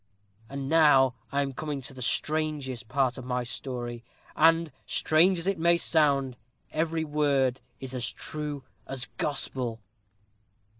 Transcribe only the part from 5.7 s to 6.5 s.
sound,